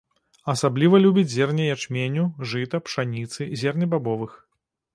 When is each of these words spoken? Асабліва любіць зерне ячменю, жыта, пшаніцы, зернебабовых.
Асабліва 0.53 0.99
любіць 1.03 1.25
зерне 1.33 1.67
ячменю, 1.75 2.25
жыта, 2.55 2.81
пшаніцы, 2.89 3.41
зернебабовых. 3.65 4.31